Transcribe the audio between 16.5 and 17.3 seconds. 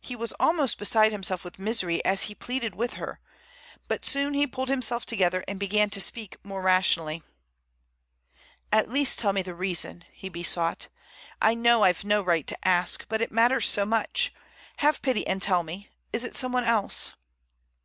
else?"